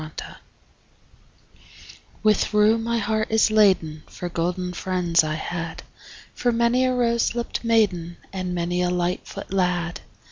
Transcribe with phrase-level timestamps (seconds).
[0.01, 0.11] LIV
[2.23, 5.83] With rue my heart is laden For golden friends I had,
[6.33, 10.01] For many a rose lipt maiden And many a lightfoot lad.